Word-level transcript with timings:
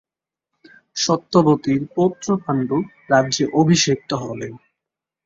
সত্যবতীর 0.95 1.81
পৌত্র 1.95 2.27
পাণ্ডু 2.43 2.77
রাজ্যে 3.09 3.45
অভিষিক্ত 3.53 4.09
হলেন। 4.23 4.53